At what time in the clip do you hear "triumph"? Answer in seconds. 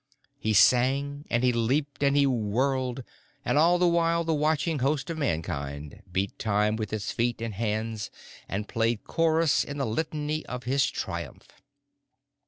10.87-11.49